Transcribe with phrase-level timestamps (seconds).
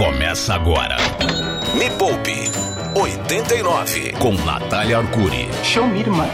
[0.00, 0.96] Começa agora.
[1.74, 2.32] Me Poupe
[2.94, 5.46] 89 com Natália Arcuri.
[5.62, 6.26] Show me, irmã.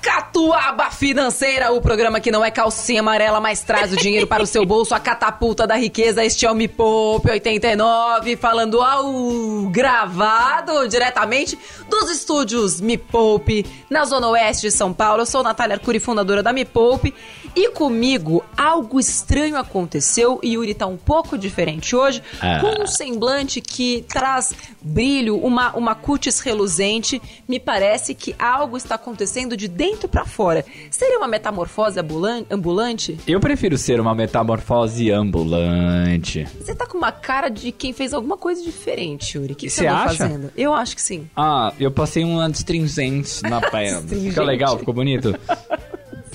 [0.00, 4.46] Catuaba Financeira, o programa que não é calcinha amarela, mas traz o dinheiro para o
[4.46, 6.24] seu bolso, a catapulta da riqueza.
[6.24, 9.12] Este é o Me Poupe 89, falando ao
[9.68, 11.58] gravado diretamente
[11.90, 15.20] dos estúdios Me Poupe, na Zona Oeste de São Paulo.
[15.20, 17.14] Eu sou Natália Arcuri, fundadora da Me Poupe.
[17.54, 22.60] E comigo, algo estranho aconteceu e Yuri tá um pouco diferente hoje, Ah.
[22.60, 27.20] com um semblante que traz brilho, uma, uma cutis reluzente.
[27.48, 30.64] Me parece que algo está acontecendo de dentro pra fora.
[30.90, 33.18] Seria uma metamorfose ambulan- ambulante?
[33.26, 36.46] Eu prefiro ser uma metamorfose ambulante.
[36.60, 39.52] Você tá com uma cara de quem fez alguma coisa diferente, Yuri.
[39.52, 40.16] O que Você acha?
[40.16, 40.50] fazendo?
[40.56, 41.28] Eu acho que sim.
[41.36, 44.02] Ah, eu passei um astringente na perna.
[44.02, 44.78] Ficou legal?
[44.78, 45.34] Ficou bonito?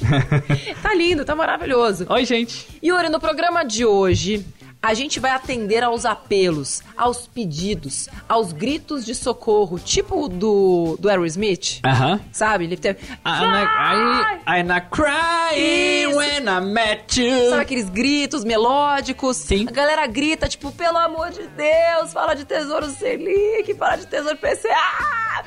[0.82, 2.06] Tá lindo, tá maravilhoso.
[2.10, 2.68] Oi, gente.
[2.84, 4.46] Yuri, no programa de hoje,
[4.86, 10.96] a gente vai atender aos apelos, aos pedidos, aos gritos de socorro, tipo o do,
[11.00, 11.80] do Aerosmith.
[11.84, 12.22] Aham.
[12.32, 12.66] Sabe?
[12.66, 13.00] Ele teve.
[13.26, 16.18] I'm not, I, I'm not crying Isso.
[16.18, 17.50] when I met you.
[17.50, 19.38] Sabe aqueles gritos melódicos?
[19.38, 19.66] Sim.
[19.68, 24.38] A galera grita, tipo, pelo amor de Deus, fala de tesouro Selic, fala de tesouro
[24.38, 25.46] PCA.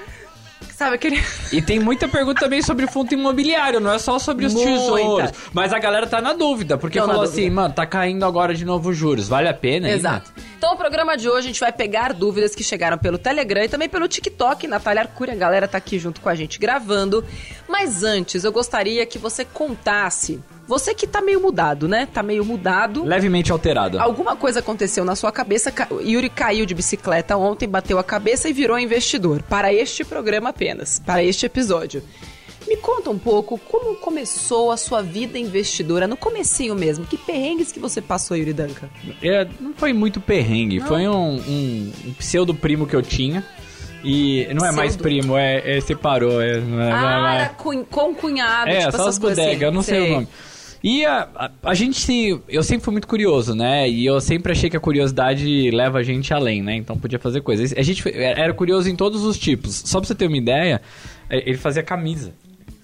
[0.78, 1.20] Sabe aquele.
[1.52, 4.70] E tem muita pergunta também sobre fundo imobiliário, não é só sobre os Muita.
[4.70, 5.32] tesouros.
[5.52, 7.40] Mas a galera tá na dúvida, porque na falou dúvida.
[7.42, 9.98] assim, mano, tá caindo agora de novo os juros, vale a pena ainda?
[9.98, 10.32] Exato.
[10.56, 13.68] Então, o programa de hoje a gente vai pegar dúvidas que chegaram pelo Telegram e
[13.68, 14.68] também pelo TikTok.
[14.68, 17.24] Natália Arcuri, a galera tá aqui junto com a gente gravando.
[17.68, 20.38] Mas antes, eu gostaria que você contasse.
[20.69, 22.06] Você que tá meio mudado, né?
[22.12, 23.02] Tá meio mudado.
[23.02, 23.98] Levemente alterado.
[23.98, 25.72] Alguma coisa aconteceu na sua cabeça.
[25.72, 29.42] Ca- Yuri caiu de bicicleta ontem, bateu a cabeça e virou investidor.
[29.42, 32.02] Para este programa apenas, para este episódio.
[32.66, 37.06] Me conta um pouco como começou a sua vida investidora, no comecinho mesmo.
[37.06, 38.91] Que perrengues que você passou, Yuri Danca?
[39.22, 43.42] É, não foi muito perrengue, foi um, um, um pseudo primo que eu tinha.
[44.05, 45.02] E não é mais Pseudo?
[45.02, 46.40] primo, é, é separou.
[46.42, 49.18] É, não é- não Ah, é- era cun- com cunhado, é, tipo só essas as
[49.18, 49.62] coisas assim.
[49.64, 50.29] eu não sei, o nome.
[50.83, 52.40] E a, a, a gente.
[52.48, 53.89] Eu sempre fui muito curioso, né?
[53.89, 56.77] E eu sempre achei que a curiosidade leva a gente além, né?
[56.77, 57.74] Então podia fazer coisas.
[57.77, 59.83] A gente foi- era curioso em todos os tipos.
[59.84, 60.80] Só pra você ter uma ideia,
[61.28, 62.33] é, ele fazia camisa.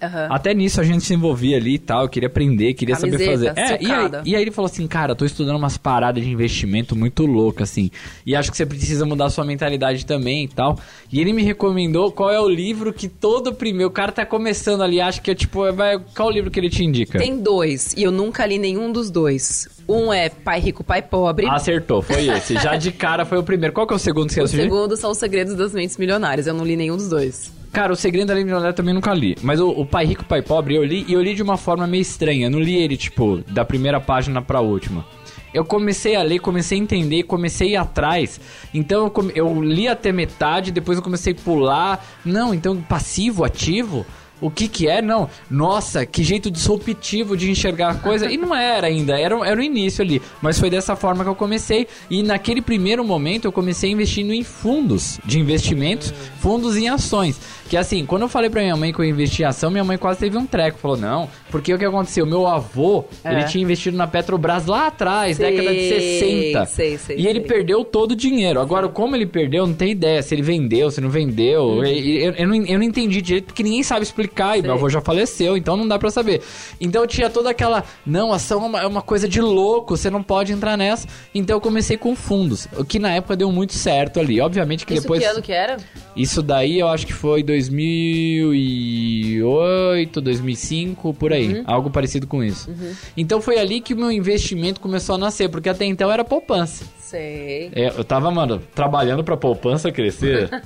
[0.04, 0.28] Aham.
[0.31, 3.54] Até nisso a gente se envolvia ali e tal, eu queria aprender, queria saber Camiseta,
[3.54, 3.75] fazer.
[3.75, 6.31] É, e aí, e aí ele falou assim, cara, eu tô estudando umas paradas de
[6.31, 7.91] investimento muito loucas, assim.
[8.26, 10.78] E acho que você precisa mudar sua mentalidade também e tal.
[11.12, 13.88] E ele me recomendou qual é o livro que todo primeiro.
[13.88, 16.71] O cara tá começando ali, acho que é tipo, vai, qual o livro que ele
[16.71, 17.19] te indica?
[17.19, 19.69] Tem dois, e eu nunca li nenhum dos dois.
[19.88, 21.47] Um é Pai Rico, Pai Pobre.
[21.47, 22.54] Acertou, foi esse.
[22.54, 23.75] Já de cara foi o primeiro.
[23.75, 26.47] Qual que é o segundo que você o segundo são Os Segredos das Mentes Milionárias.
[26.47, 27.53] Eu não li nenhum dos dois.
[27.75, 29.37] Cara, o Segredo da Lei Milionária também nunca li.
[29.43, 31.89] Mas o, o Pai Rico, Pai Pobre eu li, e eu li de uma forma
[31.89, 32.49] meio estranha.
[32.49, 35.05] Não li ele, tipo, da primeira página pra última.
[35.53, 38.41] Eu comecei a ler, comecei a entender, comecei a ir atrás.
[38.73, 42.07] Então eu, eu li até metade, depois eu comecei a pular.
[42.25, 44.07] Não, então passivo, ativo?
[44.44, 45.00] O que que é?
[45.00, 45.28] Não.
[45.50, 48.31] Nossa, que jeito disruptivo de enxergar a coisa.
[48.31, 50.21] E não era ainda, era, era o início ali.
[50.43, 51.87] Mas foi dessa forma que eu comecei.
[52.10, 57.41] E naquele primeiro momento eu comecei investindo em fundos de investimentos, fundos em ações.
[57.69, 59.97] Que assim, quando eu falei pra minha mãe que eu investi em ação, minha mãe
[59.97, 60.78] quase teve um treco.
[60.78, 62.27] Falou, não, porque o que aconteceu?
[62.27, 63.33] Meu avô, É.
[63.33, 66.66] ele tinha investido na Petrobras lá atrás, Sei, década de 60.
[66.66, 68.60] sei, sei, e ele perdeu todo o dinheiro.
[68.60, 71.62] Agora, como ele perdeu, não tem ideia se ele vendeu, se não vendeu.
[71.65, 71.84] Uhum.
[71.87, 74.34] E- e- Eu, eu não, eu não entendi direito, porque ninguém sabe explicar.
[74.62, 74.71] Meu Sei.
[74.71, 76.43] avô já faleceu, então não dá pra saber.
[76.81, 77.84] Então tinha toda aquela.
[78.05, 81.06] Não, ação é uma, é uma coisa de louco, você não pode entrar nessa.
[81.34, 84.41] Então eu comecei com fundos, o que na época deu muito certo ali.
[84.41, 85.22] Obviamente que Isso depois.
[85.22, 85.77] que ano que era?
[86.17, 91.55] Isso daí eu acho que foi 2008, 2005, por aí.
[91.55, 91.62] Uhum.
[91.66, 92.69] Algo parecido com isso.
[93.16, 96.84] Então foi ali que o meu investimento começou a nascer, porque até então era poupança.
[97.15, 97.71] Sei.
[97.77, 100.51] É, eu tava, mano, trabalhando pra poupança crescer.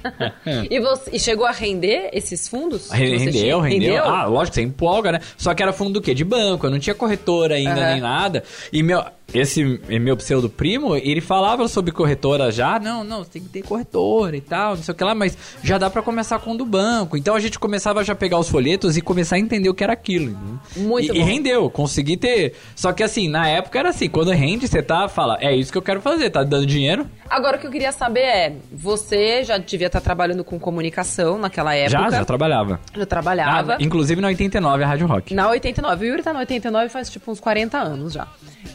[0.71, 2.91] E, você, e chegou a render esses fundos?
[2.91, 3.61] rendeu, tinha?
[3.61, 5.21] rendeu, Ah, lógico, você empolga, né?
[5.37, 6.15] Só que era fundo do quê?
[6.15, 7.93] De banco, eu não tinha corretora ainda, Aham.
[7.93, 8.43] nem nada.
[8.73, 9.62] E meu, esse
[10.00, 12.79] meu pseudo primo, ele falava sobre corretora já.
[12.79, 15.76] Não, não, tem que ter corretora e tal, não sei o que lá, mas já
[15.76, 17.17] dá pra começar com o do banco.
[17.17, 19.85] Então a gente começava já a pegar os folhetos e começar a entender o que
[19.85, 20.31] era aquilo.
[20.31, 20.58] entendeu?
[20.76, 21.26] Muito e, e bom.
[21.26, 22.55] rendeu, consegui ter.
[22.75, 25.79] Só que assim, na época era assim, quando rende, você tá, fala, é isso que
[25.79, 27.06] eu quero fazer, tá dando dinheiro?
[27.29, 31.75] Agora o que eu queria saber é, você já devia estar trabalhando com comunicação naquela
[31.75, 32.11] época.
[32.11, 32.81] Já, já trabalhava.
[32.97, 33.75] Já trabalhava.
[33.75, 35.35] Ah, inclusive na 89, a Rádio Rock.
[35.35, 36.05] Na 89.
[36.05, 38.26] O Yuri tá na 89 faz tipo uns 40 anos já.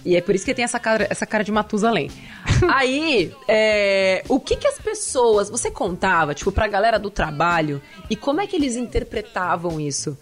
[0.06, 2.12] E é por isso que tem essa cara, essa cara de Matusalém.
[2.70, 5.50] Aí, é, o que que as pessoas.
[5.50, 10.18] Você contava, tipo, pra galera do trabalho e como é que eles interpretavam isso?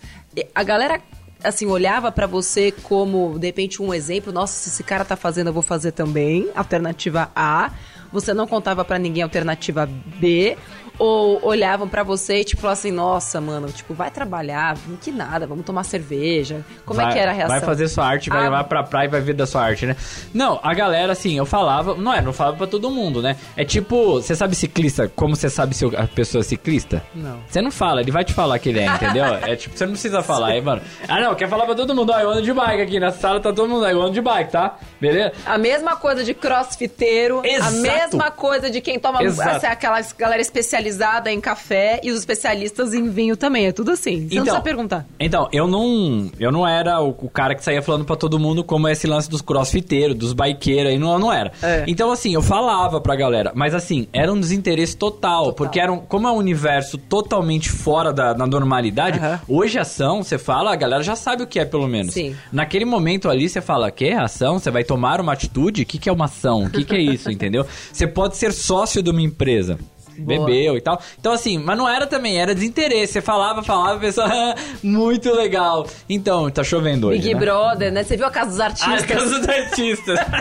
[0.54, 1.02] A galera
[1.44, 4.32] assim, olhava pra você como, de repente, um exemplo?
[4.32, 6.50] Nossa, se esse cara tá fazendo, eu vou fazer também.
[6.56, 7.72] Alternativa A.
[8.12, 9.88] Você não contava pra ninguém alternativa
[10.20, 10.58] B.
[11.00, 15.48] Ou olhavam pra você e, tipo, falavam assim, nossa, mano, tipo, vai trabalhar, que nada,
[15.48, 16.64] vamos tomar cerveja.
[16.86, 17.58] Como vai, é que era a reação?
[17.58, 18.44] Vai fazer sua arte, vai Ah.
[18.44, 19.96] levar pra praia e vai ver da sua arte, né?
[20.32, 23.36] Não, a galera, assim, eu falava, não é, não falava pra todo mundo, né?
[23.58, 27.02] É tipo, você sabe ciclista, como você sabe se a pessoa é ciclista?
[27.16, 27.40] Não.
[27.50, 29.26] Você não fala, ele vai te falar que ele é, entendeu?
[29.42, 30.84] é tipo, você não precisa falar, aí, mano.
[31.08, 33.40] Ah, não, quer falar pra todo mundo, ó, eu ando de bike aqui, nessa sala
[33.40, 34.78] tá todo mundo, aí, eu ando de bike, tá?
[35.00, 35.32] Beleza?
[35.48, 37.72] A mesma coisa de crossfiteiro, a Exato.
[38.04, 43.10] Mesma coisa de quem toma assim, aquela galera especializada em café e os especialistas em
[43.10, 43.68] vinho também.
[43.68, 44.28] É tudo assim.
[44.28, 45.06] Você não precisa perguntar.
[45.20, 48.64] Então, eu não, eu não era o, o cara que saía falando pra todo mundo
[48.64, 51.52] como é esse lance dos crossfiteiros, dos bikeiros, aí não, não era.
[51.62, 51.84] É.
[51.88, 56.00] Então, assim, eu falava pra galera, mas assim, era um desinteresse total, porque era um,
[56.00, 59.42] como é um universo totalmente fora da, da normalidade, Aham.
[59.48, 62.14] hoje ação, você fala, a galera já sabe o que é, pelo menos.
[62.14, 62.36] Sim.
[62.52, 64.60] Naquele momento ali, você fala, que é ação?
[64.60, 65.84] Você vai tomar uma atitude?
[65.84, 66.66] O que, que é uma ação?
[66.66, 67.66] O que, que é isso, entendeu?
[67.92, 69.78] Você pode ser sócio de uma empresa.
[70.18, 70.46] Boa.
[70.46, 71.02] Bebeu e tal.
[71.20, 73.14] Então, assim, mas não era também, era desinteresse.
[73.14, 75.86] Você falava, falava, a pessoa, "Ah, muito legal.
[76.10, 77.20] Então, tá chovendo hoje.
[77.22, 77.40] Big né?
[77.40, 78.04] Brother, né?
[78.04, 78.94] Você viu a Casa dos Ah, Artistas?
[78.94, 80.20] as casas dos artistas.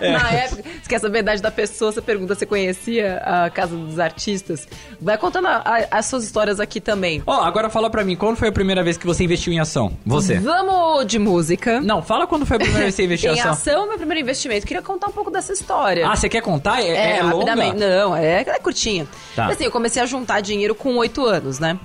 [0.00, 0.12] É.
[0.12, 3.76] Na época, você quer saber a idade da pessoa, você pergunta se conhecia a Casa
[3.76, 4.66] dos Artistas.
[5.00, 7.22] Vai contando a- a- as suas histórias aqui também.
[7.26, 9.92] Ó, agora fala pra mim, quando foi a primeira vez que você investiu em ação?
[10.04, 10.38] Você.
[10.38, 11.80] Vamos de música.
[11.80, 13.52] Não, fala quando foi a primeira vez que você investiu em em ação.
[13.52, 14.66] ação, é meu primeiro investimento.
[14.66, 16.06] Queria contar um pouco dessa história.
[16.08, 16.80] Ah, você quer contar?
[16.82, 17.50] É, é, longa?
[17.50, 17.76] rapidamente.
[17.78, 19.05] Não, é, é curtinha.
[19.34, 19.46] Tá.
[19.46, 21.78] Assim, eu comecei a juntar dinheiro com 8 anos, né?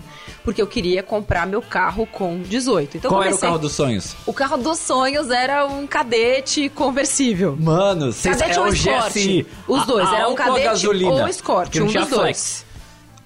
[0.44, 2.98] Porque eu queria comprar meu carro com 18.
[2.98, 4.16] Então Qual era o comecei- carro dos sonhos?
[4.26, 7.56] O carro dos sonhos era um cadete conversível.
[7.60, 9.14] Mano, vocês Cadete é ou o Escort?
[9.14, 9.48] GSI.
[9.68, 11.12] Os dois, A- a era um cadete gasolina?
[11.12, 12.66] ou Escort, um dos dois.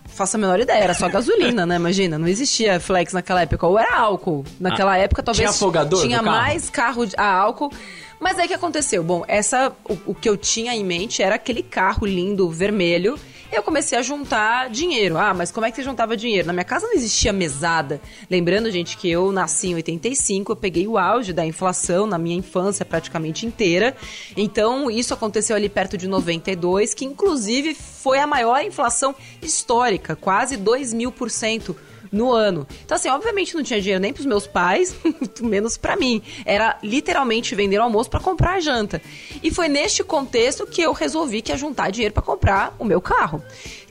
[0.10, 1.76] Faço a menor ideia, era só gasolina, né?
[1.76, 3.68] Imagina, não existia flex naquela época.
[3.68, 4.46] Ou era álcool.
[4.60, 5.40] Naquela Ah, época, talvez.
[5.42, 6.32] tinha afogador Tinha carro?
[6.38, 7.70] mais carro a álcool.
[8.18, 9.04] Mas aí o que aconteceu?
[9.04, 13.20] Bom, essa, o, o que eu tinha em mente era aquele carro lindo, vermelho.
[13.52, 15.18] Eu comecei a juntar dinheiro.
[15.18, 16.48] Ah, mas como é que você juntava dinheiro?
[16.48, 18.02] Na minha casa não existia mesada.
[18.30, 22.36] Lembrando, gente, que eu nasci em 85, eu peguei o auge da inflação na minha
[22.36, 23.96] infância praticamente inteira.
[24.36, 30.58] Então, isso aconteceu ali perto de 92, que inclusive foi a maior inflação histórica, quase
[30.58, 31.76] 2 mil por cento
[32.16, 32.66] no ano.
[32.84, 36.22] Então, assim, obviamente não tinha dinheiro nem pros meus pais, muito menos pra mim.
[36.46, 39.02] Era literalmente vender o almoço pra comprar a janta.
[39.44, 43.02] E foi neste contexto que eu resolvi que ia juntar dinheiro pra comprar o meu
[43.02, 43.44] carro.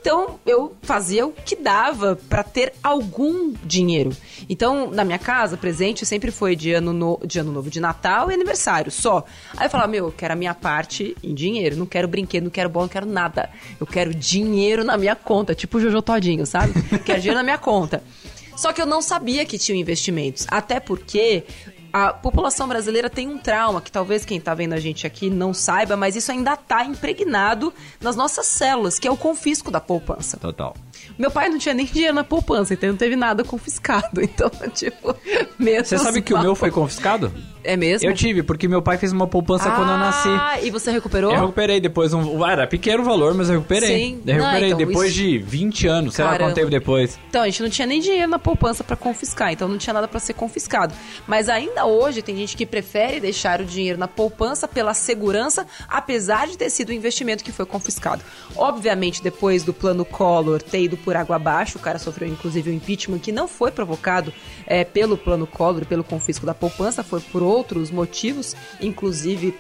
[0.05, 4.15] Então, eu fazia o que dava pra ter algum dinheiro.
[4.51, 8.31] Então, na minha casa, presente sempre foi de ano, no- de ano novo, de Natal
[8.31, 9.25] e aniversário, só.
[9.57, 11.75] Aí eu falava, meu, eu quero a minha parte em dinheiro.
[11.75, 13.49] Não quero brinquedo, não quero bola, não quero nada.
[13.81, 16.75] Eu quero dinheiro na minha conta, tipo o Jojo Todinho, sabe?
[17.03, 18.05] quero dinheiro na minha conta.
[18.59, 20.47] Só que eu não sabia que tinha investimentos.
[20.51, 21.45] Até porque
[21.95, 25.55] a população brasileira tem um trauma que talvez quem tá vendo a gente aqui não
[25.55, 30.37] saiba, mas isso ainda tá impregnado nas nossas células, que é o confisco da poupança.
[30.37, 30.75] Total.
[31.19, 34.21] Meu pai não tinha nem dinheiro na poupança, então não teve nada confiscado.
[34.35, 35.15] Então, tipo,
[35.59, 37.33] mesmo Você sabe que o mal- meu foi confiscado?
[37.63, 38.07] É mesmo?
[38.09, 40.29] Eu tive, porque meu pai fez uma poupança quando eu nasci.
[40.29, 41.33] Ah, e você recuperou?
[41.33, 42.45] Eu recuperei depois um.
[42.45, 43.89] ah, Era pequeno o valor, mas eu recuperei.
[43.89, 44.23] Sim.
[44.27, 46.51] Eu recuperei Não, então, depois isso- de 20 anos, sei lá Caramba.
[46.51, 47.19] quanto tempo depois.
[47.29, 50.07] Então, a gente não tinha nem dinheiro na poupança pra confiscar, então não tinha nada
[50.07, 50.93] pra ser confiscado.
[51.27, 56.47] Mas ainda hoje tem gente que prefere deixar o dinheiro na poupança pela segurança, apesar
[56.49, 58.23] de ter sido o investimento que foi confiscado.
[58.57, 62.75] Obviamente, depois do plano Collor ter ido por água abaixo, o cara sofreu inclusive um
[62.75, 64.33] impeachment que não foi provocado
[64.67, 69.55] é, pelo plano Collor, pelo confisco da poupança, foi por outros motivos, inclusive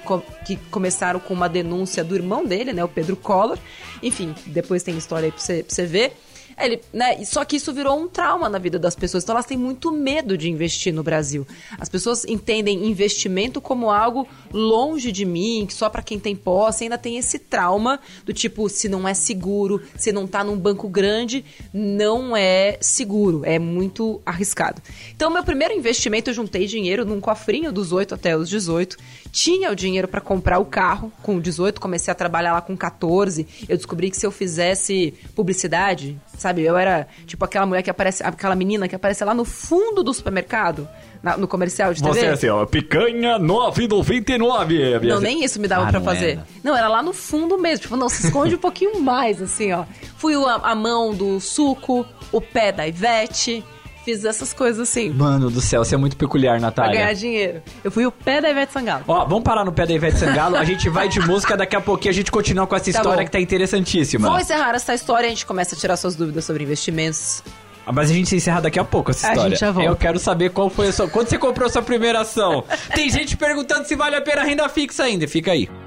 [0.46, 3.58] que começaram com uma denúncia do irmão dele, né, o Pedro Collor.
[4.02, 6.16] Enfim, depois tem história aí pra você ver.
[6.58, 7.24] Ele, né?
[7.24, 9.22] Só que isso virou um trauma na vida das pessoas.
[9.22, 11.46] Então elas têm muito medo de investir no Brasil.
[11.78, 16.84] As pessoas entendem investimento como algo longe de mim, que só pra quem tem posse,
[16.84, 20.88] ainda tem esse trauma do tipo, se não é seguro, se não tá num banco
[20.88, 24.80] grande, não é seguro, é muito arriscado.
[25.14, 28.96] Então, meu primeiro investimento, eu juntei dinheiro num cofrinho dos 8 até os 18.
[29.36, 33.44] Tinha o dinheiro pra comprar o carro com 18, comecei a trabalhar lá com 14.
[33.68, 36.62] Eu descobri que se eu fizesse publicidade, sabe?
[36.62, 40.14] Eu era tipo aquela mulher que aparece, aquela menina que aparece lá no fundo do
[40.14, 40.88] supermercado,
[41.20, 42.20] na- no comercial de TV.
[42.20, 45.00] Você assim, ó, picanha 9,99.
[45.08, 46.30] Não, nem isso me dava Ah, pra não fazer.
[46.32, 46.46] era.
[46.62, 47.82] Não, era lá no fundo mesmo.
[47.82, 49.84] Tipo, não, se esconde um pouquinho mais, assim, ó.
[50.16, 53.64] Fui o- a, a mão do suco, o pé da Ivete.
[54.04, 55.10] Fiz essas coisas assim.
[55.10, 57.00] Mano do céu, você é muito peculiar, Pra Natália.
[57.00, 57.62] ganhar dinheiro.
[57.82, 59.04] Eu fui o pé da Ivete Sangalo.
[59.08, 61.80] Ó, vamos parar no pé da Ivete Sangalo, a gente vai de música, daqui a
[61.80, 63.24] pouquinho a gente continua com essa Tá história bom.
[63.24, 64.28] que tá interessantíssima.
[64.28, 67.42] Vou encerrar essa história e a gente começa a tirar suas dúvidas sobre investimentos
[67.86, 69.50] Ah, Mas a gente se encerra daqui a pouco essa A história.
[69.50, 69.90] gente já volta.
[69.90, 71.06] Eu quero saber qual foi a sua.
[71.08, 72.64] Quando você comprou sua primeira ação?
[72.94, 75.28] Tem gente perguntando se vale a pena a renda fixa ainda.
[75.28, 75.68] Fica aí.